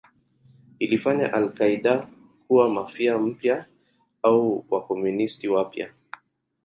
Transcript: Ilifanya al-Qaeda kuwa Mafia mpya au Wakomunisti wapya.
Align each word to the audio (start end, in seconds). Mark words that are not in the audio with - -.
Ilifanya 0.79 1.31
al-Qaeda 1.33 2.07
kuwa 2.47 2.69
Mafia 2.69 3.17
mpya 3.17 3.65
au 4.23 4.65
Wakomunisti 4.69 5.47
wapya. 5.49 5.89